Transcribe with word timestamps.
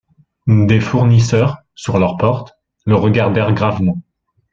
Des 0.47 0.79
fournisseurs, 0.79 1.59
sur 1.75 1.99
leurs 1.99 2.17
portes, 2.17 2.57
le 2.87 2.95
regardèrent 2.95 3.53
gravement. 3.53 4.01